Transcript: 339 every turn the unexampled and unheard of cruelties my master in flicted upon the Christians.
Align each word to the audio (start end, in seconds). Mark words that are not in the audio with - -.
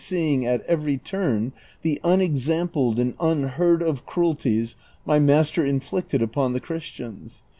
339 0.03 0.61
every 0.67 0.97
turn 0.97 1.53
the 1.83 2.01
unexampled 2.03 2.97
and 2.99 3.13
unheard 3.19 3.83
of 3.83 4.03
cruelties 4.03 4.75
my 5.05 5.19
master 5.19 5.63
in 5.63 5.79
flicted 5.79 6.23
upon 6.23 6.53
the 6.53 6.59
Christians. 6.59 7.43